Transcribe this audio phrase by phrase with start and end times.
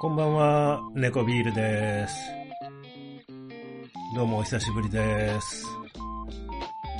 [0.00, 2.14] こんばんは、猫ビールです。
[4.14, 5.64] どうもお久しぶりです。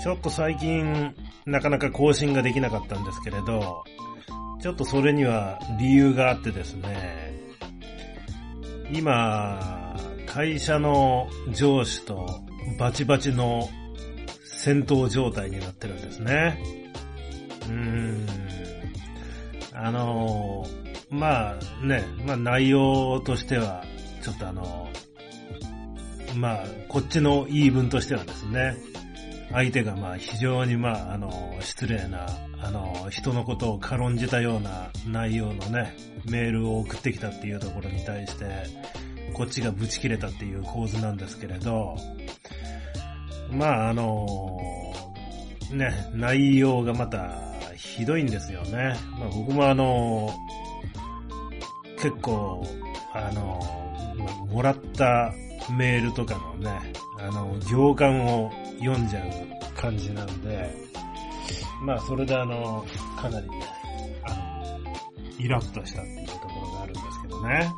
[0.03, 1.15] ちょっと最近、
[1.47, 3.85] なかなか更新ができなかったんですけれど、
[4.61, 7.39] ちょっとそれには理由があってですね、
[8.93, 9.97] 今、
[10.27, 12.27] 会社の上司と
[12.81, 13.69] バチバチの
[14.69, 16.63] 戦闘状態になってるんですね。
[17.63, 18.27] うーん。
[19.73, 20.67] あの、
[21.09, 23.83] まあね、まあ内容としては、
[24.23, 24.91] ちょっとあの、
[26.37, 28.77] まあ、こっちの言い分としてはですね、
[29.53, 32.27] 相手がまあ非常にまあ、あの、失礼な、
[32.61, 38.45] あの、人のことを軽んじたような内容のね、メールを送ってきたっていうところに対して、
[39.33, 41.97] こっちがブチ切れたっていう構図なんですけれど、
[43.51, 44.61] まああの、
[45.73, 48.97] ね、内容がまたひどいんですよね。
[49.19, 50.31] まあ僕もあの、
[51.97, 52.65] 結構、
[53.13, 53.61] あの、
[54.17, 55.33] まあもらった
[55.77, 60.75] メールとかのね、あの、行間を読んじゃう感じなんで、
[61.83, 62.85] まあそれであの、
[63.17, 63.67] かなりね、
[64.25, 64.91] あの、
[65.39, 67.73] イラッとしたっていうところがあるんですけどね。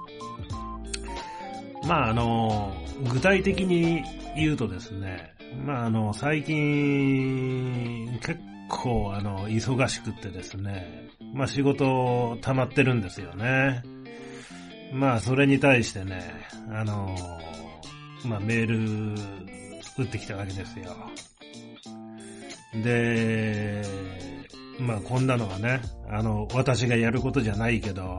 [1.86, 2.75] まああの、
[3.11, 4.02] 具体的に
[4.36, 13.83] 言うとですね、まああの、最近、結構あの、忙しくってですね、まあ仕事溜まってるんですよね。
[14.92, 16.23] まあそれに対してね、
[16.70, 17.17] あの、
[18.25, 19.15] まあメール
[19.98, 20.97] 打ってきたわけですよ。
[22.83, 23.83] で、
[24.79, 28.19] まあこんなのはね、あの、私がやることじゃないけど、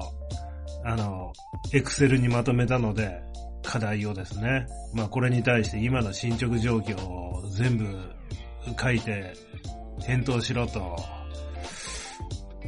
[0.86, 1.34] あの、
[1.74, 3.22] エクセルにまとめたので、
[3.64, 7.86] 課題をですね、まあこれに対して今の進捗状況を全部
[8.80, 9.34] 書いて
[10.00, 10.98] 返答しろと。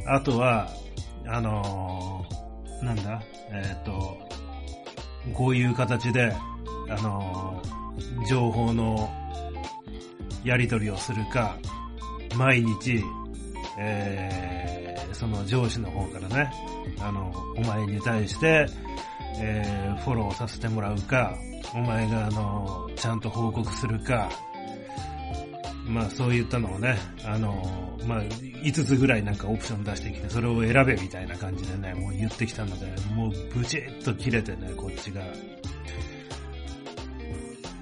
[0.06, 0.68] あとは、
[1.26, 2.24] あの
[2.82, 4.18] なんだ、えっ、と、
[5.32, 6.32] こういう形で、
[6.90, 7.62] あの
[8.28, 9.10] 情報の
[10.44, 11.56] やり取りをするか、
[12.36, 13.02] 毎日、
[13.78, 16.52] えー、その上司の方からね、
[17.00, 18.66] あの、お前に対して、
[19.36, 21.36] えー、フォローさせてもらうか、
[21.74, 24.30] お前があの、ちゃんと報告するか、
[25.86, 35.22] まあそういったのをね、あの、まあ5つぐらいなんかオプション出してきて、それを選べみたいな感じでね、もう言ってきたので、もうブチッと切れてね、こっちが。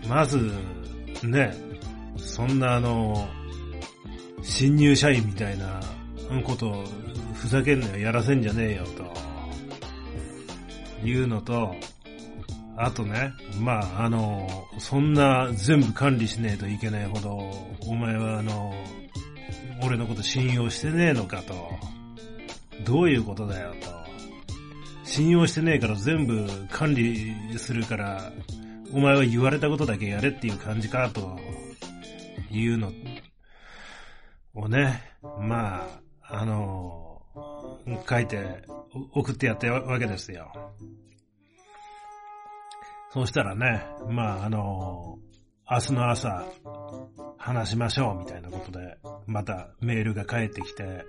[0.09, 0.51] まず、
[1.23, 1.55] ね、
[2.17, 3.29] そんなあの、
[4.43, 5.81] 新入社員みたいな
[6.45, 6.85] ことを
[7.35, 9.32] ふざけんなよ、やらせんじゃねえよ、と
[11.05, 11.75] いうのと、
[12.77, 14.49] あとね、まあ、あの、
[14.79, 17.31] そんな全部管理しねえといけないほど、
[17.87, 18.75] お前はあの、
[19.85, 21.55] 俺のこと信用してねえのかと。
[22.85, 24.03] どういうことだよと。
[25.05, 28.33] 信用してねえから全部管理するから、
[28.93, 31.39] お前は言われたことだけやれっていう感じかと
[32.51, 32.93] いうの
[34.55, 35.03] をね、
[35.41, 35.87] ま
[36.23, 37.02] あ、あの、
[38.09, 38.63] 書いて
[39.13, 40.53] 送ってやったわけですよ。
[43.13, 45.19] そうしたらね、まああの、
[45.71, 46.45] 明日の朝
[47.39, 51.05] 話しましょうみたいなことで、またメールが返ってきて、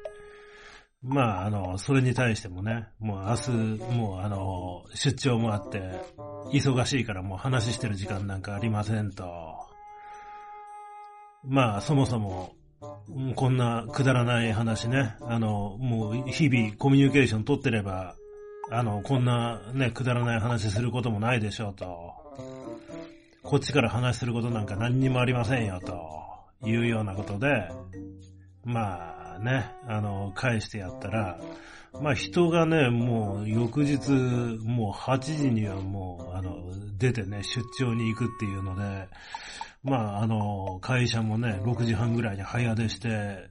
[1.02, 3.52] まああの、それに対してもね、もう明日、
[3.94, 5.82] もうあの、出張もあって、
[6.52, 9.26] 忙しいからもう話してる時間なんかありませんと。
[11.46, 12.56] まあそもそも、
[13.36, 18.16] こんなくだらない話ね、あの、もう日々コミュニケーション取ってれば、
[18.72, 22.14] あの、こんなね、くだらない話することもないでしょうと。
[23.44, 27.70] こっちから話することなんか何にもありませんよというようなことで、
[28.64, 31.40] まあね、あの、返してやったら、
[32.02, 36.64] まあ人がね、もう翌日、もう8時にはもう、あの、
[36.98, 39.08] 出てね、出張に行くっていうので、
[39.84, 43.50] まああの、会社もね、6時半ぐらいに早出して、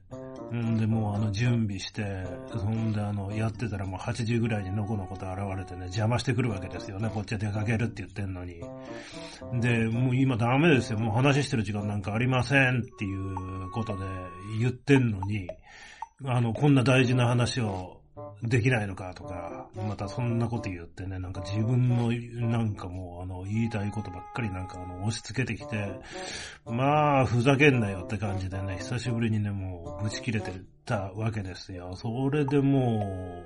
[0.51, 7.09] んで、もうあの、準備して、そんであの、やってたらもう8時ぐらいにのこのこと現れてね、邪魔してくるわけですよね。
[7.13, 8.61] こっちは出かけるって言ってんのに。
[9.61, 10.99] で、もう今ダメですよ。
[10.99, 14.05] もう話してる時間なんかありませんっていうことで
[14.59, 15.47] 言ってんのに、
[16.25, 18.02] あの、こんな大事な話を
[18.43, 22.11] できないのかとか、またそんなこと言ってね、なんか自分の
[22.49, 25.93] なんかもうあの言いたいことばっかりなんかあの押し付けてきて、
[26.65, 30.51] まあふざけんなよって感じでね、久しぶりにね、もうぶち切れて
[30.85, 31.95] たわけですよ。
[31.95, 33.43] それでも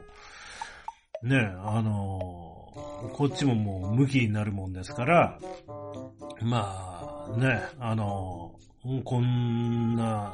[1.21, 2.73] う、ね、あの、
[3.13, 5.39] こっちももう向きになるもんですから、
[6.41, 8.55] まあね、あの、
[9.03, 10.33] こんな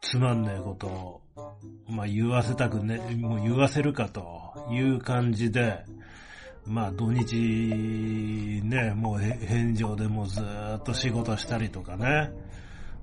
[0.00, 1.21] つまんねえことを
[1.88, 5.84] まあ言わせたくね、もう言わせるかという感じで、
[6.66, 12.30] まあ土日ね、もう返上でもずっと仕事したりとかね。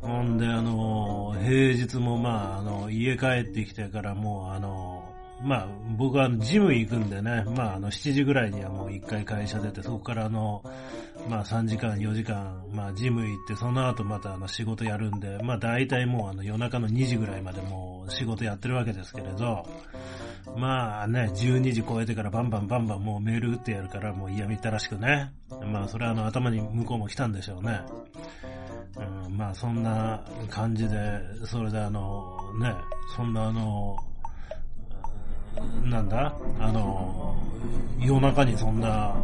[0.02, 4.99] ほんであの、平日もまああの、家帰ってきてからもうあの、
[5.42, 10.64] まあ、僕はジム行くんでね、まあ、あの、7時ぐらいにはもう一回会社出て、そこからあの、
[11.30, 19.66] まあ、3時間、4時間、まあ、ジム行って、その後またあの、仕事やるんで、まあ、大体もうあの、夜中の2時ぐらいまでもう仕事やってるわけですけれど、
[20.58, 25.32] まあね、12時超えてからバンバンバンバンもうメール打ってやるから、もう嫌みったらしくね。
[25.72, 27.82] まあ、それはあの、頭に向こうも来たんでしょうね。
[28.98, 32.74] うん、まあ、そんな感じで、それであの、ね、
[33.16, 33.96] そんなあの、
[35.84, 36.36] なんだ？
[36.60, 37.36] あの、
[38.00, 39.16] 夜中にそんな、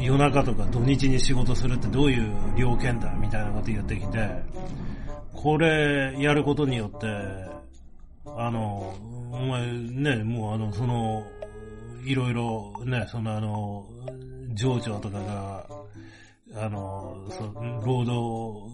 [0.00, 4.28] 夜中とか土日に仕事するってどういう条件だみたいなこと言ってきて、
[5.32, 7.06] これやることによって、
[8.36, 8.94] あの、
[9.32, 11.24] お前ね、もうあの、その、
[12.04, 13.86] いろいろね、そのあの、
[14.54, 15.66] 情緒とかが、
[16.56, 17.52] あの、そ
[17.84, 18.72] 労働、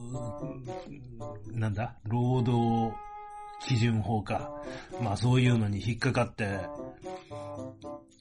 [1.52, 1.94] なんだ？
[2.04, 2.94] 労働
[3.60, 4.50] 基準法か。
[5.02, 6.58] まあそういうのに引っかかって、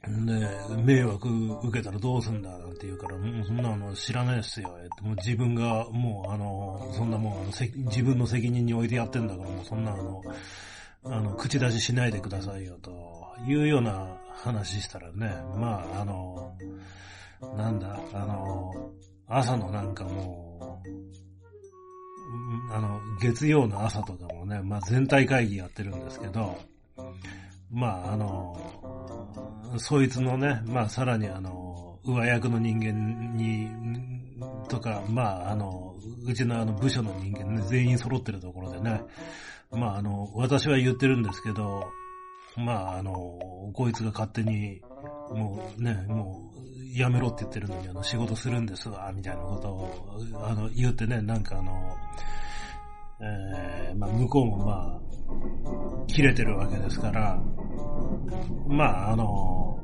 [0.05, 0.47] で、
[0.83, 1.29] 迷惑
[1.63, 4.69] 受けたらどうすんだなんて言うから、もうそんなの知らないですよ。
[5.01, 10.21] もう自分が、もうあの、そんなもん、自分の責任に置いてやってんだから、もうそんなあの、
[11.05, 12.91] あの、口出ししないでくださいよ、と
[13.47, 16.57] いうような話したらね、まあ、あの、
[17.57, 18.73] なんだ、あの、
[19.27, 21.22] 朝のなんかもう、
[22.71, 26.57] あの、月曜の朝とかもね、まあ全体会議やってるんですけど、
[27.71, 28.57] まああの、
[29.77, 33.69] そいつのね、まあさらにあの、上役の人間に、
[34.67, 35.95] とか、まああの、
[36.25, 39.01] うちのあの部署の人間、ね、全員揃ってるところでね、
[39.71, 41.85] まああの、私は言ってるんですけど、
[42.57, 44.81] まああの、こいつが勝手に、
[45.31, 46.53] もうね、もう
[46.93, 51.95] う、やめろって言ってるのに、あの、仕事するんですわ、みたいなことを、あの、言ってね、なんかあの、
[53.21, 57.41] えー、まあ、向こうもまあ、切れてるわけですから、
[58.67, 59.79] まあ、あの、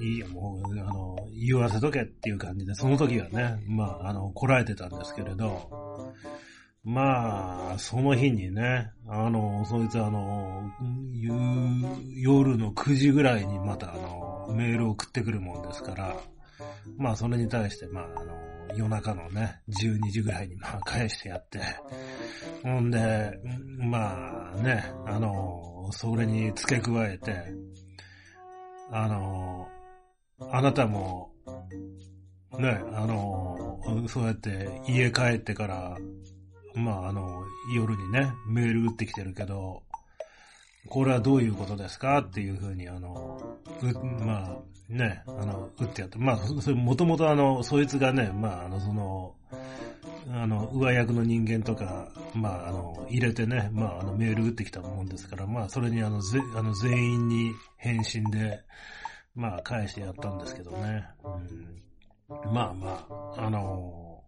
[0.00, 6.14] いいよ、もう、あの、言わせとけっていう感じで、その時はね、まあ、あの、こらえてたんですけれど、
[6.84, 10.70] まあ、その日にね、あの、そいつあの、
[12.14, 16.16] 夜の9時ぐらいにまたあの、メールを送ってくるもんですから、
[16.96, 21.60] まあ、それに対して、まあ、あの、夜中のね、12時ぐらいにまあ返してやって、
[22.62, 23.38] ほんで、
[23.78, 27.34] まあね、あの、それに付け加えて、
[28.90, 29.68] あの、
[30.50, 31.30] あなたも、
[32.58, 35.96] ね、あの、そうやって家帰ってから、
[36.78, 37.44] まああの、
[37.74, 39.82] 夜にね、メール打ってきてるけど、
[40.88, 43.40] これはどういうことですかっていうふうに、あの、
[44.20, 49.34] まあ、ね、あの、打ってやって、まあ、それもともとあの、そいつがね、まあ、あの、その、
[50.30, 58.60] あの、上役の人間とか、まあ、あの、入れてね、まあ、あの、メール打ってきたもんですから、まあ、それにあの、ぜ、あの、全員に返信で、
[59.34, 61.04] まあ、返してやったんですけどね。
[62.30, 64.22] うん、まあまあ、あの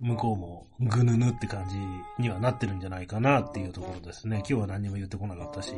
[0.00, 1.76] 向こうもぐぬぬって感じ
[2.22, 4.38] にはなってるんじゃないかなっていうところですね。
[4.38, 5.72] 今日は何も言ってこなかったし、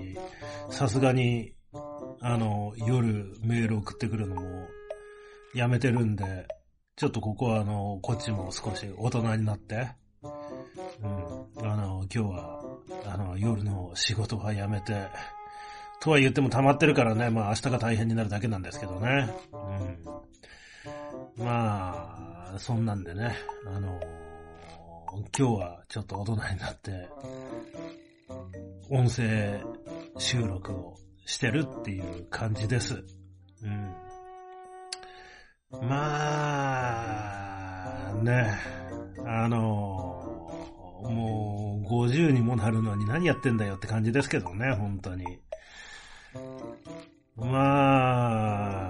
[0.70, 1.52] さすがに、
[2.20, 4.68] あの、夜メール送ってくるのも
[5.54, 6.46] やめてるんで、
[6.96, 9.92] ちょっとここはあの、こっちも少し大人になって、
[10.22, 12.62] うん、あの、今日は、
[13.06, 15.08] あの、夜の仕事はやめて、
[16.00, 19.30] とは言っても溜まってるからね、まあ明日が大変になるだけなんですけどね。
[19.52, 19.98] うん。
[21.36, 24.00] まあ、そんなんでね、あの
[25.36, 27.08] 今日はちょっと大人になって、
[28.90, 29.60] 音声
[30.18, 30.96] 収録を
[31.26, 33.04] してるっていう感じです。
[33.62, 33.94] うん。
[35.88, 35.88] ま
[38.10, 38.58] あ、ね、
[39.24, 40.20] あの
[41.02, 45.24] もう50にもなるのに何やってんだよって感じですけどね、本当に。
[47.36, 48.89] ま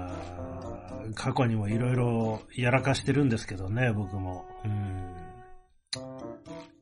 [1.13, 4.45] 過去にもいろいろやらかしてるんですけどね、僕も。
[4.65, 5.15] うん。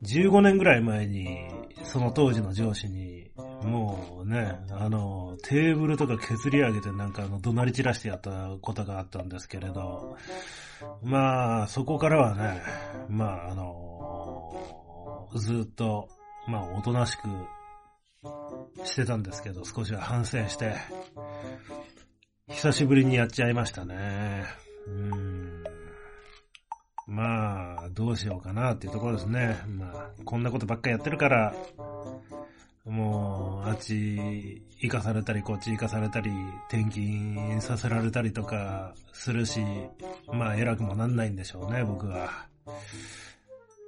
[0.04, 1.50] 15年ぐらい前に、
[1.84, 3.32] その当時の上司に、
[3.64, 10.16] もうね、あの、テーブルとか削り上げてなんかあの、怒鳴り散らしてやったことがあったんですけれど、
[11.04, 12.62] まあ、そこからはね、
[13.10, 16.08] まあ、あの、ずっと、
[16.48, 17.28] まあ、おとなしく
[18.86, 20.76] してたんですけど、少しは反省して、
[22.50, 24.46] 久しぶりにやっちゃいましたね。
[24.88, 25.64] うん。
[27.08, 29.58] まあ、どうしようかなっていうところですね。
[29.68, 31.56] まあ、こんなことばっかやってるから、
[32.86, 36.32] もう、あっち行かされたり、こっち行かされたり、
[36.70, 39.62] 転勤させられたりとかするし、
[40.32, 42.48] まあ偉くもなんないんでしょうね、僕は。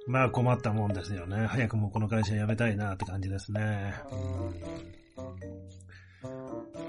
[0.06, 1.46] まあ困ったもんですよね。
[1.46, 3.94] 早くもこの会社辞めたいなって感じですね。
[4.10, 5.01] うん、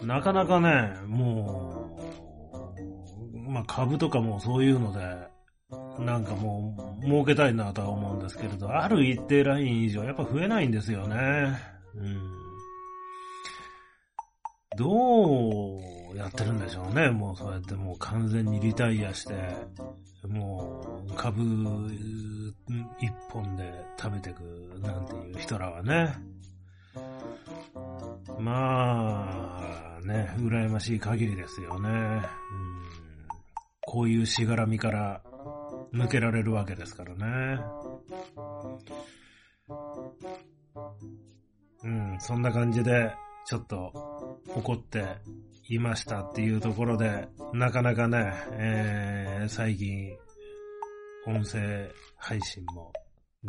[0.05, 1.97] なかなかね、も
[3.33, 5.33] う、まあ株とかもそういうので、
[5.99, 11.15] なんかもう儲けたいなとは思うんですけれど、ある一定ライン以上やっぱ増えないんですよね。
[11.95, 12.43] うん。
[14.77, 15.77] ど
[16.13, 17.09] うやってるんでしょうね。
[17.09, 19.33] もうそうやってもう完全にリタイアして、
[20.27, 21.41] もう株
[22.99, 24.41] 一本で食べてく
[24.79, 26.15] なんていう人らはね。
[28.39, 29.72] まあ、
[30.05, 31.89] ね、羨ましい限りですよね。
[31.89, 32.21] うん、
[33.81, 35.21] こういうしがらみから
[35.93, 37.59] 抜けられるわけですからね。
[41.83, 43.13] うん、そんな感じで、
[43.45, 45.05] ちょっと怒って
[45.67, 50.15] いましたっていうところで、なかなかね、えー、最近、
[51.25, 52.91] 音声配信も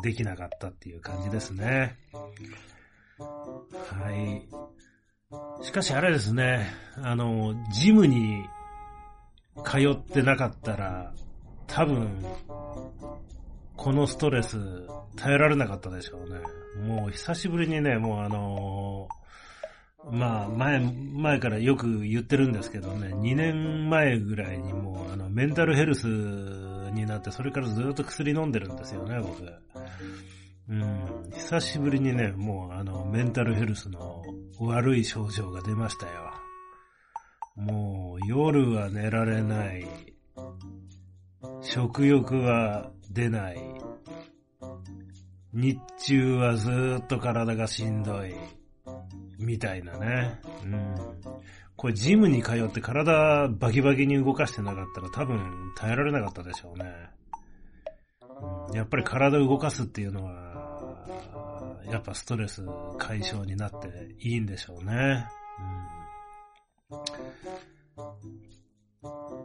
[0.02, 1.96] できなかったっていう感じですね。
[3.18, 4.48] はい。
[5.62, 6.70] しかしあれですね、
[7.02, 8.44] あの、ジムに
[9.64, 11.12] 通ってなかったら、
[11.66, 12.24] 多分、
[13.76, 14.58] このストレス
[15.16, 16.40] 耐えられなかったでしょうね。
[16.86, 29.42] もう久しぶりにね、もうあのー、まあ前、前からよく言ってるんですけどね、2年前ぐらいにもうあのメンタルヘルスになって、それからずっと薬飲んでるんですよね、僕。
[30.68, 34.22] うん、久しぶりにね、もうあのメンタルヘルスの
[34.58, 36.32] 悪い症状が出ましたよ。
[37.56, 39.86] もう夜は寝られない。
[41.60, 43.58] 食欲は出ない。
[45.52, 48.34] 日中はずーっと体がしんどい。
[49.38, 50.40] みたいなね。
[50.64, 50.94] うん。
[51.76, 56.86] これジムに通って体バキバキに動かしてなかったら多分耐えられなかったでしょうね。
[58.74, 60.43] やっぱり体を動かすっていうのは、
[61.94, 62.66] やっぱストレス
[62.98, 65.24] 解消になっていいんでしょうね。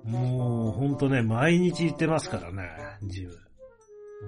[0.04, 2.72] うん、もうほんとね、毎日行ってますからね、
[3.04, 3.38] ジム。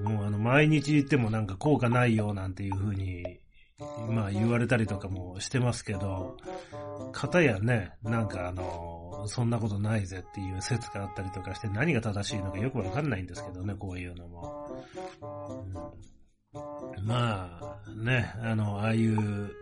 [0.08, 3.40] もうあの、毎日言ってもなんか効果ないよなんていう風に、
[4.08, 6.38] まあ言われたりとかもしてますけど、
[7.14, 14.86] 方やね、なんかあの、そんなことないぜっていう説があったりとかして何が正しいのかよくわかんないんですけどね、こういうのも。
[17.04, 19.56] まあ、ね、あの、ああいう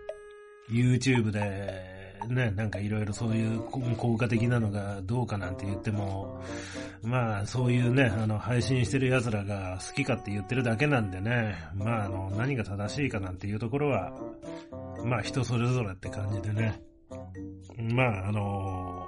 [0.70, 6.42] YouTube でね、なんかいろいろそういう効果的なのがどうかなんて言っても、
[7.02, 14.14] まあそういうね、あの配信してる奴らが好きかって言ってるだけなんでね、まああの何が正しいかなんていうところは、
[15.04, 16.82] まあ人それぞれって感じでね、
[17.78, 19.08] まああの、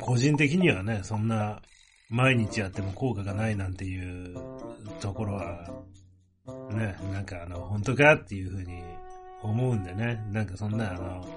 [0.00, 1.60] 個人的にはね、そんな
[2.08, 4.34] 毎日やっても効果がないなんていう
[5.00, 5.70] ところは、
[6.70, 8.82] ね、なんかあの、本当かっていうふうに
[9.42, 11.28] 思うんでね、なんかそんなあの、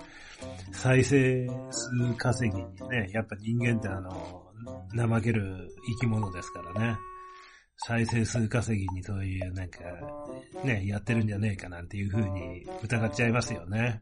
[0.72, 4.44] 再生数稼ぎにね、やっぱ人間ってあの、
[4.96, 6.98] 怠ける生き物ですからね。
[7.78, 9.80] 再生数稼ぎにそういうなんか、
[10.64, 14.02] ね、やってるんじゃねえかなんていう風に疑っちゃいますよね。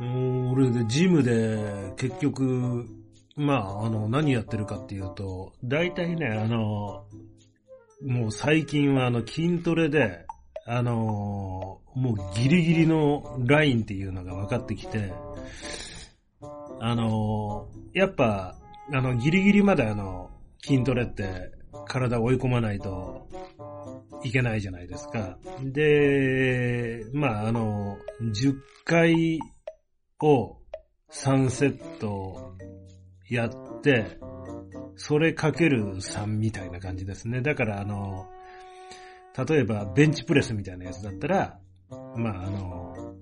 [0.00, 2.86] うん、俺でジムで結局、
[3.36, 7.04] まあ、あの、何やってるかっていうと、大体ね、あの、
[8.00, 10.24] もう最近はあの筋トレで、
[10.66, 15.12] あのー、もうギリギリのラインっていうのが分かってきて、
[16.80, 18.54] あのー、やっぱ、
[18.92, 20.30] あの、ギリギリまであの、
[20.62, 21.50] 筋トレって
[21.86, 23.26] 体を追い込まないと
[24.22, 25.38] いけないじゃないですか。
[25.62, 29.40] で、まあ、あの、10回
[30.20, 30.56] を
[31.10, 32.54] 3セット
[33.28, 34.18] やって、
[34.98, 37.40] それかける3みたいな感じですね。
[37.40, 38.26] だからあの、
[39.48, 43.14] 例えばベンチプレスみたいなやつだったら、まああの、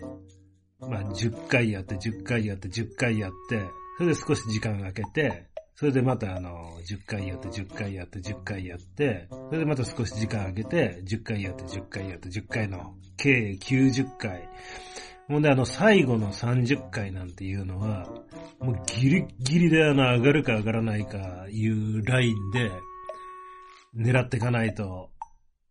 [0.80, 3.62] まあ10回やって10回やって10回やって、
[3.98, 14.48] それで少し時間空けて、それでまたあの、10回やって10回やって10回やって、それでまた少し時間空けて、10回やって10回やって10回の計90回。
[15.28, 18.08] ほんであの最後の30回なんていうのは、
[18.60, 22.70] もうギリギリであの上がるか上がらないかいうラインで
[23.96, 25.10] 狙っていかないと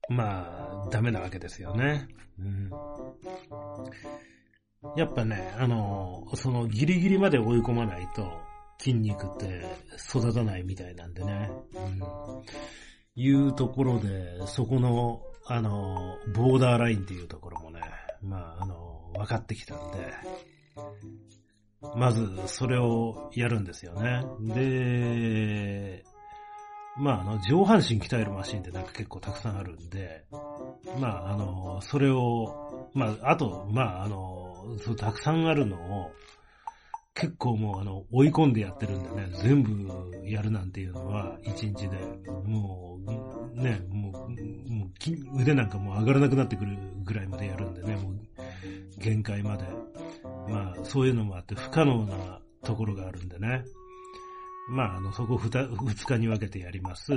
[0.09, 2.07] まあ、ダメなわけですよね。
[2.39, 2.69] うん。
[4.95, 8.31] やっぱね、あの、そのギリギリまで追い込まないと
[8.77, 9.65] 筋肉って
[10.09, 11.49] 育たないみたいなんでね。
[11.73, 12.01] うん。
[13.17, 17.81] いうところで、そこのあの、ボーダーラインっていうところもね、
[18.23, 20.13] まあ、あの、分かってきたんで、
[21.95, 24.23] まず、それをやるんですよね。
[24.41, 26.03] で、
[26.97, 30.25] まあ、あの、上半身鍛えるマシンってなんか結構たくさんあるんで、
[30.99, 36.11] まあ、あの、それを、まあ、あと、まあ、あの、そうたくさんあるのを、
[37.15, 39.71] 結構もうあの、追い込んでやってるんでね、全部
[40.25, 41.97] やるなんていうのは、一日で、
[42.43, 42.99] も
[43.55, 48.15] う、ね、もう、もう腕なんかもう上がらなくなってくるぐらいまでやるんでね、もう、
[48.99, 49.63] 限界まで。
[50.49, 53.63] まあ、そういうのもあって不可能なところがあるんでね。
[54.69, 55.49] まあ、あの、そこ二
[56.05, 57.13] 日に分けてやります。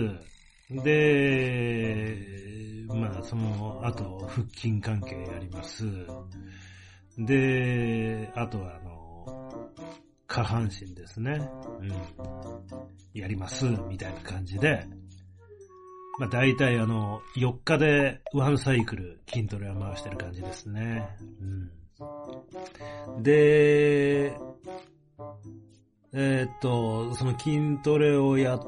[0.71, 2.17] で、
[2.89, 5.85] まあ、その後、腹筋関係やります。
[7.19, 8.98] で、あとは、あの、
[10.27, 11.51] 下半身ですね。
[11.81, 11.93] うん。
[13.15, 14.87] やります、みたいな感じで、
[16.19, 21.09] まあ大体あの、4日でワンサイクル筋トレは回してる感じですね。
[21.41, 21.45] う
[23.21, 23.23] ん。
[23.23, 24.37] で、
[26.13, 28.59] えー、っと、その筋トレをや、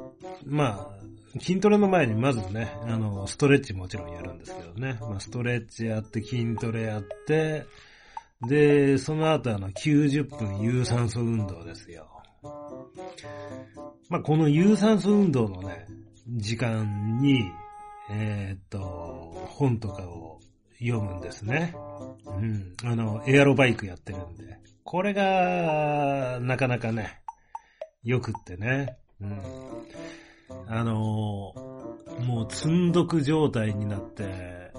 [0.45, 4.99] まあ、筋トレの前にまずね、あの、ストレッチもちろんやるんですけどね。
[5.01, 7.67] まあ、ストレッチやって筋トレやって、
[8.49, 12.07] で、その後あの、90分有酸素運動ですよ。
[14.09, 15.87] まあ、この有酸素運動のね、
[16.27, 17.43] 時間に、
[18.11, 18.79] えー、っと、
[19.51, 20.41] 本とかを
[20.79, 21.75] 読むんですね。
[22.27, 22.75] うん。
[22.83, 24.59] あの、エアロバイクやってるんで。
[24.85, 27.21] これが、なかなかね、
[28.03, 28.97] よくってね。
[29.21, 29.41] うん。
[30.67, 30.95] あの、
[32.21, 34.73] もう積んどく状態になって、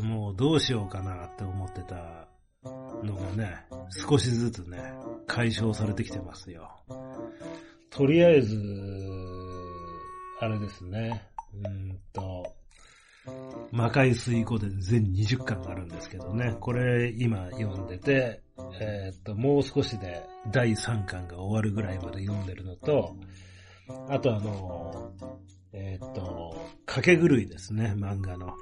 [0.00, 2.28] もうどうしようかなって思ってた
[3.04, 4.78] のがね、少しずつね、
[5.26, 6.70] 解消されてきてますよ。
[7.90, 8.56] とりあえず、
[10.40, 11.28] あれですね、
[11.64, 12.54] うんと、
[13.70, 18.42] 魔界水湖伝全20巻があるんですけどね、これ今読んでて、
[18.80, 23.16] えー、っと、もう少しで第3巻が終わるぐらいまで読んでるのと、
[24.08, 25.12] あとあの、
[25.72, 28.54] えー、っと、掛け狂いですね、漫画の。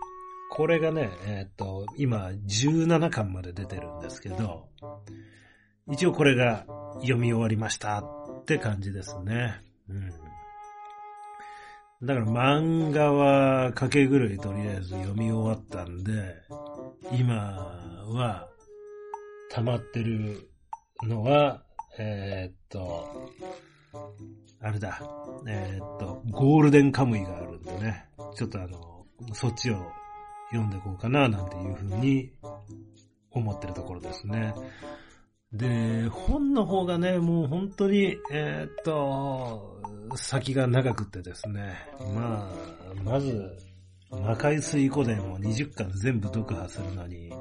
[0.50, 4.68] これがね、えー、っと、今17巻まで出てるんですけど、
[5.88, 9.60] 一応これが読み終わりましたって感じですね。
[9.88, 10.10] うん。
[12.02, 16.34] だから漫画は掛け狂いとりあえず読み終わったんで、
[17.12, 17.36] 今
[18.08, 18.48] は
[19.52, 20.50] 溜まってる
[21.04, 21.62] のは、
[21.96, 23.30] えー、っと、
[24.60, 25.00] あれだ、
[25.46, 29.76] えー、っと、ゴールデンカムイがあるんでね、ちょっとあの、そっちを
[30.50, 32.32] 読んでいこうかな、なんていうふうに
[33.30, 34.54] 思ってるところですね。
[35.52, 39.80] で、本の方がね、もう本当に、えー、っと、
[40.16, 41.76] 先が長くってですね、
[42.14, 43.58] まあ、まず、
[44.10, 47.32] 魔界水湖伝を20巻全部読破するのに、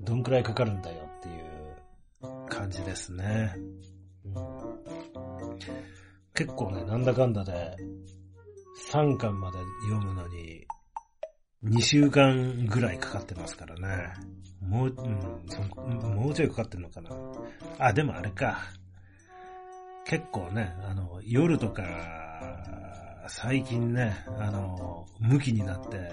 [0.00, 3.54] どんくらいかかるんだよっていう感じですね。
[4.24, 5.58] うん、
[6.34, 7.76] 結構ね、なんだかんだで、
[8.90, 9.58] 3巻まで
[9.88, 10.66] 読むのに、
[11.64, 14.12] 2週間ぐらいかかってますからね。
[14.60, 17.10] もう、うん、そもうちょいかかってんのかな。
[17.78, 18.58] あ、でもあれか。
[20.04, 21.82] 結構ね、あの、夜とか、
[23.28, 26.12] 最近ね、あの、向きになって、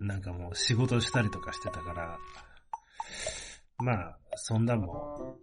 [0.00, 2.18] なんかもう仕事したりとかしてたから、
[3.78, 5.36] まあ、そんなも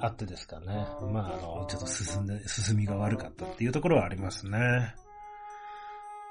[0.00, 0.66] あってですかね。
[1.12, 4.94] まあ、あの、ちょっと進んで、進みが悪かったっていうところはありますね。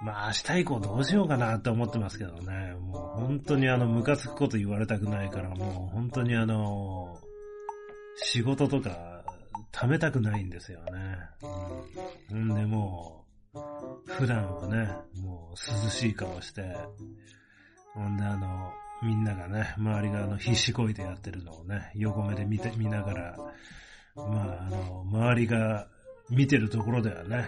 [0.02, 2.76] まあ、明日以降どうしようかなって思ってますけどね。
[2.80, 7.18] もう本当にあの、ムカつくこと言われたくないから、もう本当にあの、
[8.18, 9.24] 仕事とか、
[9.72, 11.18] 貯めたくないんですよね。
[12.32, 12.50] うん。
[12.52, 13.60] んでもう、
[14.06, 14.90] 普段はね、
[15.22, 16.76] もう涼しい顔して、
[17.94, 18.72] ほんであの、
[19.04, 23.38] みんながね、周りがあの、必死こいてやってるのをね、横目で見て、見ながら、
[24.16, 25.88] まあ、あの、周りが
[26.30, 27.46] 見てるところではね、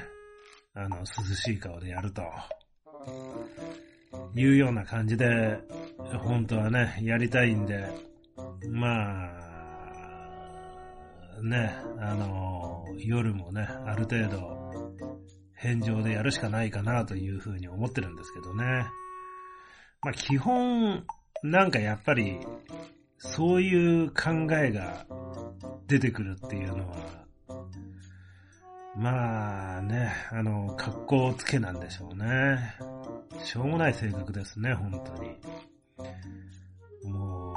[0.80, 2.22] あの、涼しい顔でやると、
[4.36, 5.58] いうような感じで、
[6.20, 7.90] 本当はね、やりたいんで、
[8.70, 9.48] まあ、
[11.42, 14.94] ね、あの、夜もね、ある程度、
[15.56, 18.64] 返上でやるしかないかなというふうに思ってるんですけどね。
[20.04, 21.04] まあ基本、
[21.42, 22.38] なんかやっぱり、
[23.18, 25.08] そういう考えが
[25.88, 27.27] 出てくるっていうのは、
[28.98, 32.76] まあね、あの、格好つけなんでしょうね。
[33.44, 35.38] しょうもない性格ですね、本当に。
[37.12, 37.56] も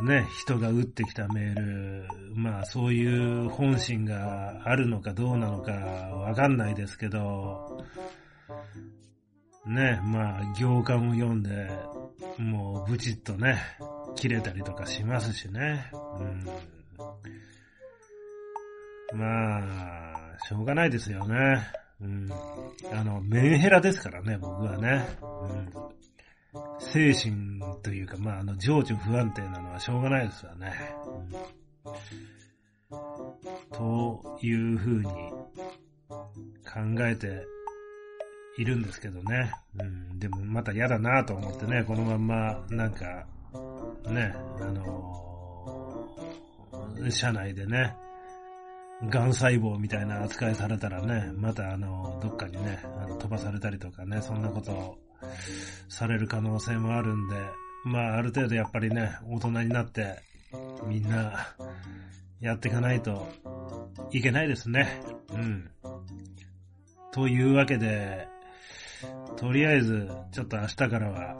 [0.00, 7.84] う、ね、人が打ってきたメール、まあそういう本心があるのかどうなのかわかんないですけど、
[9.66, 11.68] ね、まあ行間を読んで、
[12.38, 13.58] もうブチッとね、
[14.14, 15.90] 切れたりとかしますしね。
[19.12, 21.64] うん、まあ、しょうがないですよね。
[22.00, 22.28] うん、
[22.92, 25.06] あの、メンヘラですからね、僕はね。
[25.22, 25.72] うん、
[26.78, 30.74] 精神というか、まあ、あの、情緒不安定なのはしょうがないですよね。
[32.90, 32.98] うん、
[33.72, 35.50] というふうに考
[37.06, 37.46] えて
[38.58, 39.50] いるんですけどね。
[39.78, 43.26] うん、でもまた嫌だなと思ってね、このまんま、なんか、
[44.10, 47.96] ね、あのー、社内でね、
[49.02, 54.98] 癌細胞みたいな扱いされたらね、またあの、どっかにね、あの飛ばされたりとかね、そんなことを
[55.88, 57.36] される可能性もあるんで、
[57.84, 60.22] まあある程度やっぱりね、大人になって、
[60.86, 61.54] みんな、
[62.40, 63.26] やっていかないと
[64.10, 65.00] いけないですね。
[65.30, 65.70] うん。
[67.12, 68.28] というわけで、
[69.36, 71.36] とりあえず、ちょっと明日からは、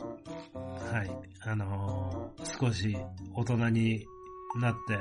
[0.92, 1.11] はい、
[1.42, 2.97] あのー、少し
[3.35, 4.07] 大人に
[4.61, 4.99] なって、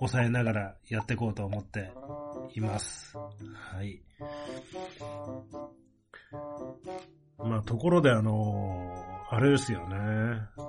[0.00, 1.92] 抑えながらやっていこうと思って
[2.54, 3.16] います。
[3.16, 4.02] はい。
[7.38, 8.94] まあ、ところであの、
[9.30, 9.96] あれですよね。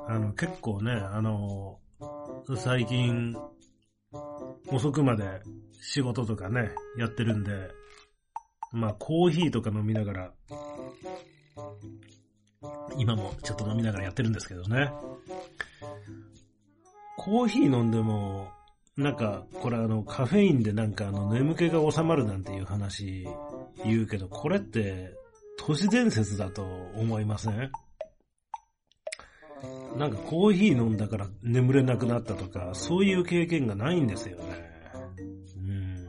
[0.08, 1.80] あの、結構ね、あの、
[2.58, 3.36] 最近、
[4.68, 5.42] 遅くまで
[5.82, 7.52] 仕事とかね、やってるんで、
[8.72, 10.32] まあ、コーヒーとか飲みながら、
[12.98, 14.92] 今もちょっと飲みながらやってるんですけどね。
[17.18, 18.50] コーヒー飲んでも、
[18.98, 23.26] なんか、これあの、カフェインでなんかあの、眠気が収まるなんていう話
[23.86, 25.14] 言うけど、これって、
[25.58, 26.64] 都市伝説だと
[26.96, 27.72] 思いません？
[29.98, 34.44] なんかコーヒー飲んだから眠れなくなったとか、そういう経験がないんですよね。
[35.58, 36.08] うん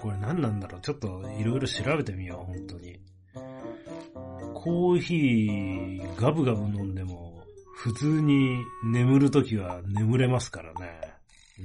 [0.00, 0.80] これ何なんだろう？
[0.80, 2.98] ちょっといろいろ調べてみよう、本当に。
[4.54, 7.42] コーヒーガブガブ飲んでも、
[7.74, 11.12] 普通に眠るときは眠れますからね。
[11.58, 11.62] う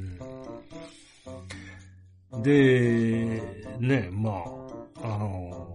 [2.37, 2.43] ん。
[2.43, 3.41] で、
[3.79, 4.43] ね、ま
[5.01, 5.73] あ、あの、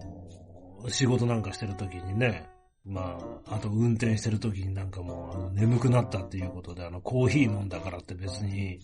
[0.89, 2.47] 仕事なんかしてるときにね、
[2.85, 8.79] まあ、あと運転してるときになんかもう、眠くなったっていうことで、あの、コーヒー飲んだからって別に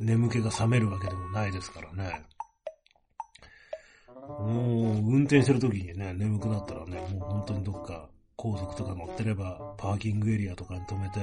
[0.00, 2.24] 眠気が覚めるわけでもないですからね。
[4.28, 11.20] もう、運転してる時にね、眠くなったらね、もう本当にどっか高速とか乗ってれば、パーキングエリアとかに止めて、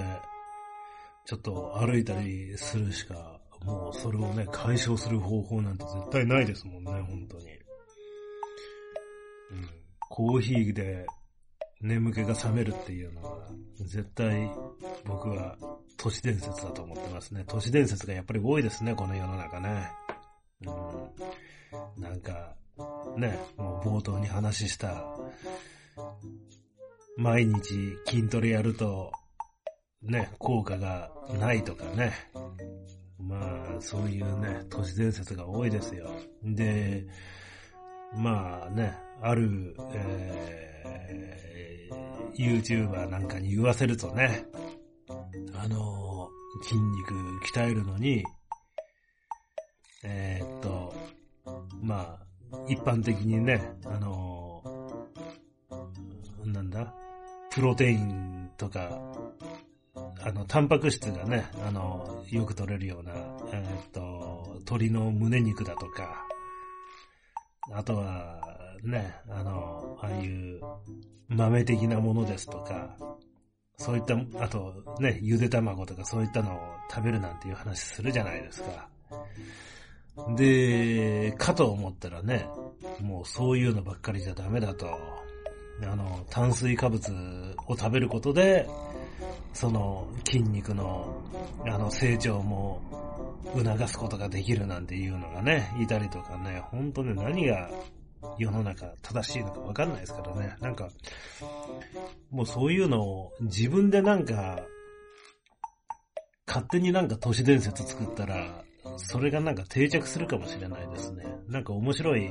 [1.26, 7.46] ちょっと歩いたりするしか、もうそれをね、解消する方法なんて絶対ないですもんね、本当に。
[9.52, 9.70] うん。
[10.10, 11.06] コーヒーで
[11.82, 13.48] 眠気が覚めるっていうのは、
[13.80, 14.52] 絶対
[15.06, 15.58] 僕は
[15.98, 17.44] 都市伝説だと思ってますね。
[17.48, 19.92] 都市伝説がやっぱり多いですね、この世の中ね。
[20.66, 22.04] うん。
[22.04, 22.56] なんか、
[23.18, 25.06] ね、もう冒頭に話した、
[27.18, 29.12] 毎日筋トレやると、
[30.02, 32.14] ね、効果がないとかね。
[33.28, 36.10] まあ、そういうね、都市伝説が多いですよ。
[36.44, 37.06] で、
[38.16, 44.46] まあね、ある、えー、YouTuber なんかに言わせるとね、
[45.54, 46.30] あの、
[46.64, 47.14] 筋肉
[47.54, 48.24] 鍛えるのに、
[50.04, 50.94] えー、っと、
[51.82, 54.64] まあ、一般的にね、あの、
[56.46, 56.94] なんだ、
[57.52, 59.00] プロテインとか、
[59.96, 63.12] あの、タンパク質がね、あの、よく取れるような、
[63.52, 66.26] えー、っと、鶏の胸肉だとか、
[67.74, 68.40] あとは、
[68.84, 70.62] ね、あの、ああいう
[71.28, 72.96] 豆的なものですとか、
[73.78, 78.90] そういった、あとね、ゆで卵とかそういったのを食べるなんていう話するじゃないですか。
[80.36, 82.48] で、かと思ったらね、
[83.02, 84.88] もうそういうのばっかりじゃダメだと。
[85.84, 87.12] あの、炭水化物
[87.68, 88.68] を食べることで、
[89.54, 91.22] その筋肉の、
[91.66, 92.82] あの、成長も
[93.56, 97.70] 促すことができるなんていうのがね、いたりとかね、本当ね、何が
[98.38, 100.56] 世の中正しいのかわかんないですからね。
[100.62, 100.90] なんか、
[102.30, 104.62] もうそういうのを自分でなんか、
[106.48, 108.64] 勝手になんか都市伝説作ったら、
[108.98, 111.24] それがなんか定着するかもしれないですね。
[111.48, 112.30] なんか面白い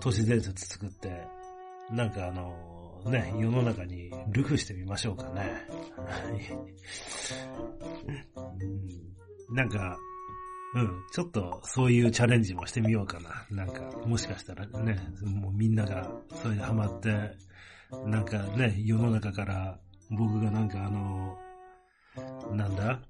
[0.00, 1.26] 都市伝説作って、
[1.90, 2.54] なんかあの、
[3.06, 5.66] ね、世の中にルフしてみましょうかね。
[9.50, 9.96] なんか、
[10.74, 13.46] うん、ちょっとそういうチャレンジもしてみようかな。
[13.50, 16.10] なんか、もしかしたらね、もうみんなが
[16.42, 17.36] それでハマって、
[18.04, 19.78] なんかね、世の中から
[20.10, 21.38] 僕がなんかあの、
[22.52, 23.00] なんだ？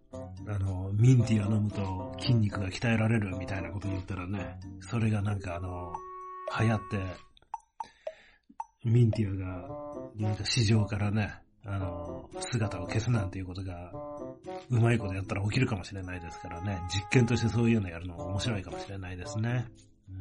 [0.47, 5.93] あの、ミンティア飲むと筋肉が鍛えられるみたいなこと言ったらね、それがなんかあの、
[6.61, 7.28] 流行って、
[8.85, 9.69] ミンティアが、
[10.17, 13.93] なんか市場からね、あの、姿を消すなんていうことが、
[14.71, 19.67] うまいことやったら起きるかもしれないですからね、実験としてそういうのやるのも面白いかもしれないですね。
[20.11, 20.13] う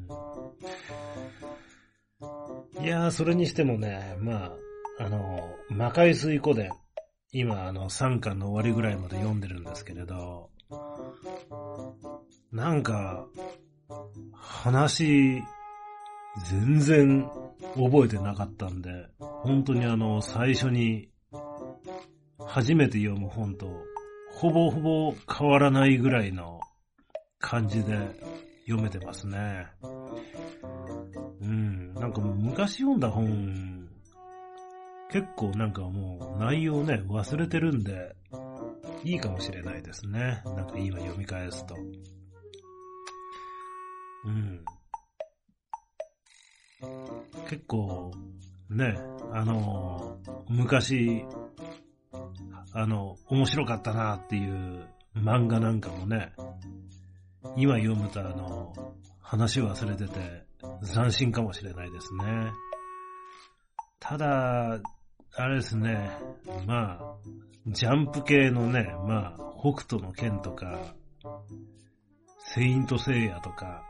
[2.81, 4.53] ん、いやー、それにしてもね、ま
[4.99, 6.71] あ、あの、魔界水湖伝、
[7.31, 10.49] 今、あの、3巻の終わりぐらいまで読んでるんですけれど、
[12.51, 13.27] なんか、
[14.33, 15.43] 話、
[16.45, 17.29] 全然
[17.75, 21.09] 覚えてなかったんで、本当にあの、最初に、
[22.39, 23.67] 初めて読む本と、
[24.31, 26.59] ほぼほぼ変わらないぐらいの
[27.39, 27.97] 感じで
[28.67, 29.67] 読めてますね。
[31.41, 33.89] うん、なんかもう昔読んだ本、
[35.11, 38.15] 結構なんかもう内容ね、忘れてるんで、
[39.03, 40.41] いいかもしれないですね。
[40.45, 41.75] なんか今読み返すと。
[44.25, 44.65] うん。
[47.49, 48.11] 結構、
[48.69, 48.97] ね、
[49.33, 50.17] あの、
[50.49, 51.25] 昔、
[52.73, 56.33] あの、面白かったなっていう漫画なんかもね、
[57.55, 58.73] 今読むとあの、
[59.19, 60.45] 話忘れてて
[60.93, 62.51] 斬新かもしれないですね。
[63.99, 64.79] ただ、
[65.35, 66.11] あれですね、
[66.65, 67.15] まあ、
[67.67, 70.93] ジャンプ系のね、まあ、北斗の剣とか、
[72.39, 73.83] セイントセイヤとか、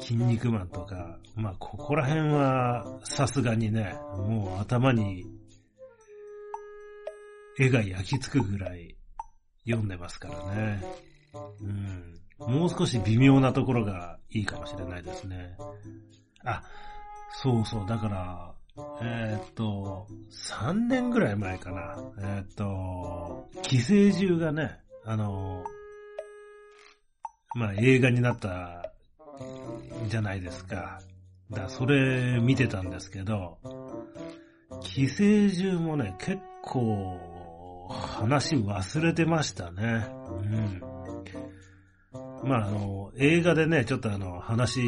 [0.00, 5.24] 筋肉マンとか、まあ、ここら辺は、さすがにね、もう頭に、
[7.58, 8.96] 絵が焼き付くぐらい
[9.66, 10.82] 読んでますからね。
[11.60, 12.20] うん。
[12.54, 15.56] もう少し微妙なところがいいかもしれないですね。
[16.44, 16.62] あ、
[17.42, 18.54] そうそう、だから、
[19.02, 21.96] えー、っと、3年ぐらい前かな。
[22.18, 25.64] えー、っと、寄生獣がね、あの、
[27.54, 28.89] まあ、映画になった
[30.08, 31.00] じゃないですか。
[31.50, 33.58] だかそれ見てたんですけど、
[34.82, 37.18] 寄生獣もね、結構
[37.88, 40.06] 話忘れてましたね。
[40.28, 40.82] うん。
[42.44, 44.80] まあ、あの、映画でね、ちょっとあの、話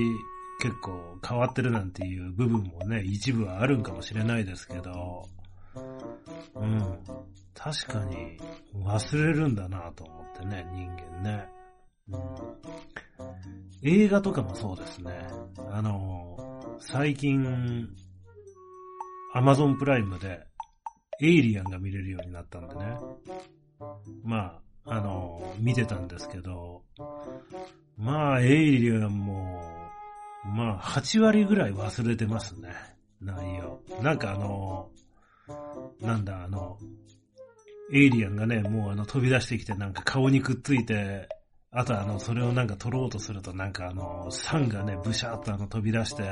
[0.60, 5.28] 結構変わってるなんていう部分もね、一部はあるんかもしれないですけど、
[6.54, 6.98] うん。
[7.54, 8.38] 確かに
[8.74, 11.48] 忘れるんだなと思ってね、人間ね。
[12.08, 12.20] うん、
[13.82, 15.28] 映画とかもそうですね。
[15.70, 17.88] あの、最近、
[19.34, 20.46] アマゾンプライムで、
[21.20, 22.96] エイリアンが見れるようになったんでね。
[24.24, 26.82] まあ、あの、見てたんですけど、
[27.96, 29.62] まあ、エイリアンも、
[30.44, 32.70] まあ、8割ぐらい忘れてますね。
[33.20, 33.80] 内容。
[34.02, 34.90] なんかあの、
[36.00, 36.78] なんだ、あの、
[37.92, 41.28] エイリアンがね、もうあの飛び出してきてなんか顔にくっついて、
[41.74, 46.22] あとあの、それをなんか取ろうとするとなんかあの、酸がね、ブシャーっとあの飛び出して、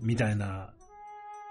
[0.00, 0.72] みたいな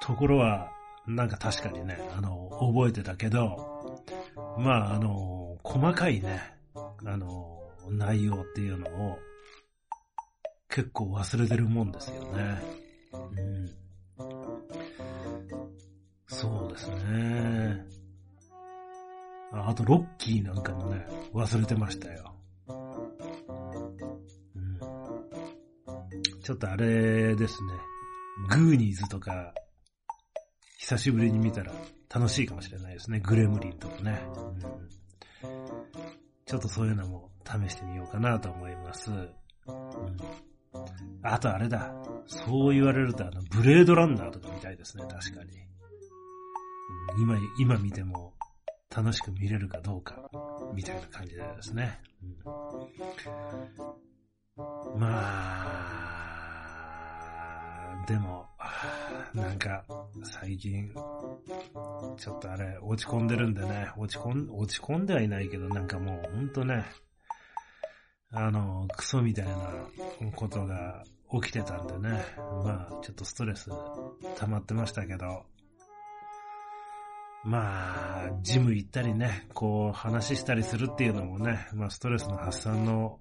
[0.01, 0.71] ところは、
[1.05, 4.01] なんか確かにね、あの、覚えてたけど、
[4.57, 6.41] まああの、細かいね、
[7.05, 9.19] あの、内容っていうのを、
[10.67, 12.63] 結構忘れてるもんですよね。
[13.13, 13.69] うん。
[16.27, 17.85] そうですね。
[19.51, 22.30] ああと、ロッキーなんかもね、忘れてましたよ。
[26.43, 27.73] ちょっとあれですね。
[28.49, 29.53] グーニーズとか、
[30.77, 31.71] 久しぶりに見たら
[32.13, 33.19] 楽しいかもしれないですね。
[33.19, 34.19] グレムリンとかね。
[35.43, 35.49] うん、
[36.45, 39.11] ちょっとそういうのも試してみようかなと思います。
[39.11, 39.29] うん
[41.23, 41.93] あとあれだ。
[42.25, 45.51] そう言われるとあの、ブレードランナーとか見たいですね、確かに。
[47.19, 48.33] 今、今見ても
[48.95, 50.29] 楽しく見れるかどうか、
[50.73, 51.99] みたいな感じでですね。
[52.23, 52.37] うん、
[54.99, 56.20] まあ、
[58.07, 58.47] でも、
[59.33, 59.83] なんか、
[60.23, 60.91] 最近、
[62.17, 66.85] ちょっとあれ、落ち込んでるんでね、落ち込ん、落ち込んではいないけど、なんかもう、ほんとね、
[68.31, 69.55] あの、クソみたいな
[70.35, 72.23] ことが起きてたんでね。
[72.63, 73.69] まあ、ちょっとストレス
[74.37, 75.43] 溜まってましたけど。
[77.43, 83.19] まあ、ジム行ったりね、こう話したりするっていうのもね、まあストレスの発散の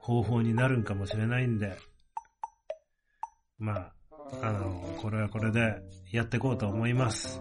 [0.00, 1.78] 方法になるんかもしれないんで、
[3.58, 3.92] まあ、
[4.42, 7.40] あの、これはこれでやっていこうと思います。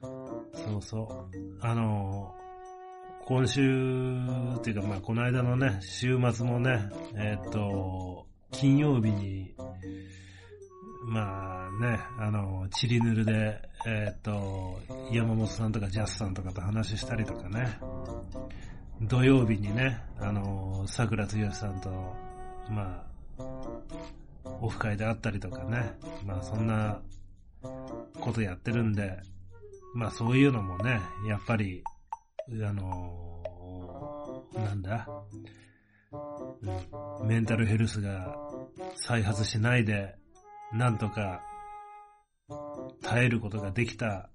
[0.00, 1.58] そうそう。
[1.60, 2.34] あの、
[3.24, 3.60] 今週、
[4.56, 9.54] っていうかまあこの間のね、週末もね、えっ、ー、と、金曜日に、
[11.04, 14.78] まあね、あの、チリヌルで、えっ、ー、と、
[15.10, 17.78] 山本さんとかジャスさんとかと話したりとかね、
[19.02, 21.90] 土曜日にね、あの、桜剛さんと、
[22.70, 23.04] ま
[23.38, 23.42] あ、
[24.62, 27.02] オフ会であったりとかね、まあそんな
[28.20, 29.18] ことやってるんで、
[29.94, 31.82] まあそういうのもね、やっぱり、
[32.48, 35.08] あのー、なんだ、
[37.20, 38.36] うん、メンタルヘルスが
[38.94, 40.14] 再発しないで、
[40.72, 41.42] なんとか
[43.02, 44.30] 耐えることができた、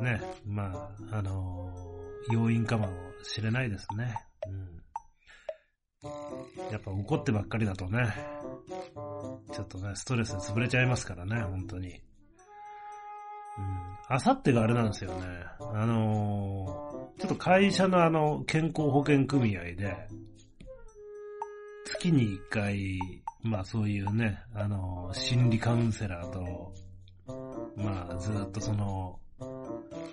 [0.00, 2.88] ね、まあ、あのー、要因かも
[3.22, 4.14] しれないですね。
[4.48, 4.83] うん。
[6.70, 8.14] やっぱ怒ってばっかりだとね、
[9.52, 11.88] ちょっとね、ストレスで潰れちゃいますからね、本当に。
[11.90, 11.98] うん。
[14.08, 15.26] あさってがあれなんですよね。
[15.60, 20.08] あのー、ちょっと会社のあの、健康保険組合で、
[21.84, 22.98] 月に一回、
[23.42, 26.74] まあそういうね、あのー、心理カウンセラーと、
[27.76, 29.20] まあずっとその、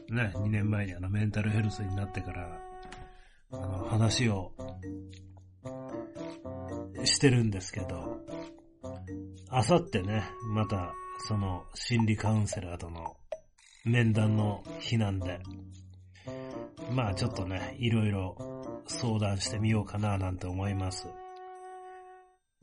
[0.10, 2.60] ね、2年前にあのメンタルヘルスになってから、
[3.54, 4.52] あの話を
[7.06, 8.20] してるんですけど、
[9.50, 10.94] あさってね、また
[11.28, 13.16] その心理カウンセラーとの
[13.86, 15.40] 面談の日なんで、
[16.92, 21.08] まあちょっとね、いろいろ相談してみようかななんて思います。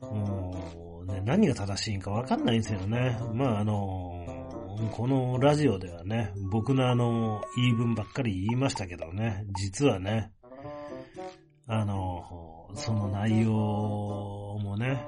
[0.01, 3.19] もうね、何が正しいんかわかんないんですよね。
[3.33, 4.25] まああの、
[4.91, 10.31] このラジオではね、僕のあの、言い分ばっかり言いましたけどね、実はね、
[11.67, 15.05] あの、その内容もね、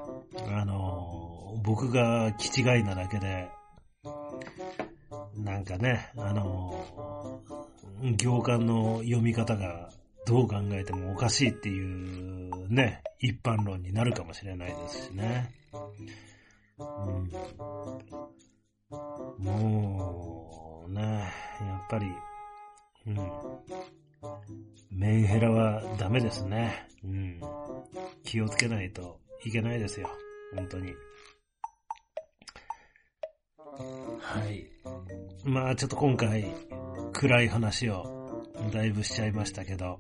[0.48, 3.50] あの、僕が気違いなだけで、
[5.36, 7.42] なんかね、あの、
[8.18, 9.90] 行間の読み方が
[10.26, 15.52] どう考えてもおかしいっていうね、一般論になるかもしれないですしね。
[16.80, 17.32] うん、
[19.46, 22.06] もう、ね、やっぱり、
[23.08, 23.18] うん。
[24.92, 26.88] メンヘラはダメですね。
[27.04, 27.40] うん。
[28.32, 30.10] 気をつけないといけないですよ。
[30.56, 30.94] 本当に。
[34.22, 34.66] はい。
[35.44, 36.46] まあちょっと今回、
[37.12, 40.00] 暗い話をだいぶしちゃいましたけど、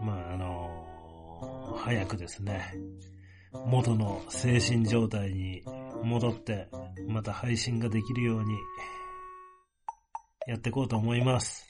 [0.00, 2.72] まああのー、早くですね、
[3.66, 5.62] 元の精神状態に
[6.02, 6.68] 戻って、
[7.06, 8.56] また配信ができるように、
[10.46, 11.66] やっていこうと思います。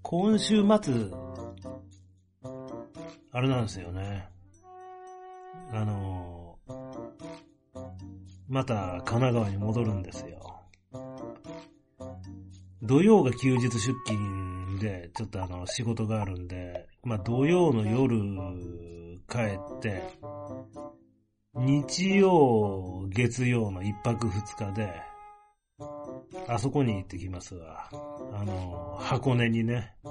[0.00, 1.10] 今週末、
[3.32, 4.28] あれなんですよね。
[5.72, 6.58] あの
[8.48, 10.60] また神奈川に戻るんですよ。
[12.82, 18.16] 土曜が休日出勤で、ちょっとあの、仕事があるんで、まあ土曜の夜
[19.28, 19.38] 帰
[19.76, 20.02] って、
[21.54, 24.92] 日曜、月曜の一泊二日で、
[26.48, 27.88] あそこに行ってきますわ。
[28.32, 29.94] あの、箱根にね。
[30.02, 30.10] うん。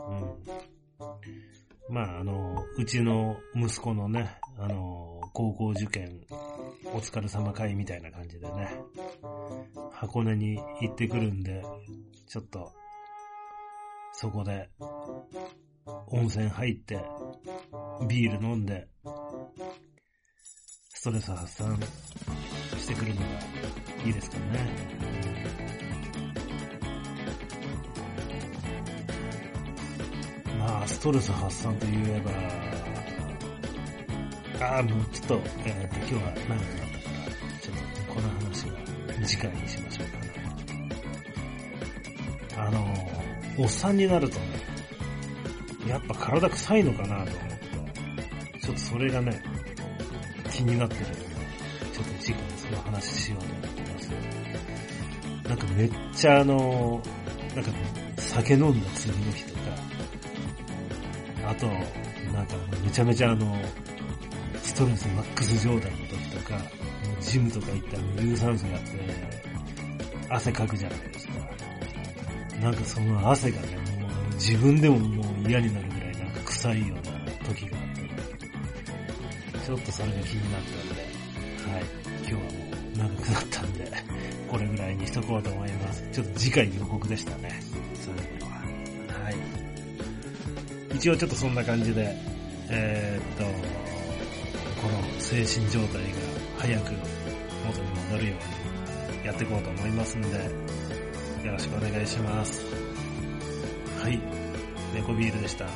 [1.89, 6.21] まあ、あの、うちの息子のね、あの、高校受験、
[6.93, 8.69] お疲れ様会みたいな感じでね、
[9.91, 11.63] 箱根に行ってくるんで、
[12.27, 12.71] ちょっと、
[14.13, 14.69] そこで、
[16.11, 16.99] 温泉入って、
[18.07, 18.87] ビール飲んで、
[20.93, 21.79] ストレス発散
[22.77, 23.27] してくるのが
[24.05, 24.89] いいですかね。
[30.83, 32.31] あ、ストレス発散といえば、
[34.67, 37.75] ああ、もうちょっと、えー、今日は長くなったから、ちょっ
[38.07, 38.73] とこの話は
[39.25, 40.07] 次回にしましょう
[42.55, 42.67] かな。
[42.67, 42.93] あの、
[43.57, 44.45] おっさんになるとね、
[45.87, 49.41] やっぱ体臭いのかなと思って、ちょっとそれがね、
[50.51, 51.19] 気になってるので、
[51.93, 54.09] ちょっと次回その話しようと思ってます。
[55.47, 57.01] なんかめっちゃあの、
[57.55, 59.58] なんかね酒飲んだ次の日と、
[61.59, 61.67] と、
[62.31, 63.57] なんかめちゃめちゃあの、
[64.61, 66.59] ストレスマックス状態の時とか、
[67.21, 68.87] ジムとか行ったら有酸素やって、
[70.29, 71.33] 汗かくじゃないですか。
[72.61, 73.67] なんかその汗がね、
[74.01, 77.03] もう自分でももう嫌になるぐらいなんか臭いような
[77.47, 78.01] 時があって、
[79.65, 81.01] ちょっとそれが気になったんで、
[81.73, 81.83] はい、
[82.19, 82.45] 今日はも
[82.95, 83.91] う長くなったんで、
[84.47, 86.03] これぐらいにしとこうと思います。
[86.11, 87.61] ちょっと次回予告でしたね。
[88.03, 88.49] それでは。
[89.23, 89.58] はい。
[90.99, 92.13] 一応ちょっとそんな感じで、
[92.69, 96.09] えー、っと、この精神状態が
[96.57, 96.91] 早く
[97.65, 98.35] 元に戻るよ
[99.13, 100.27] うにやっていこうと思いますんで、
[101.45, 102.65] よろしくお願いします。
[104.03, 104.19] はい。
[104.93, 105.67] 猫ビールでした。